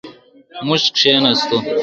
موږ 0.67 0.83
کښېناستو. 0.95 1.57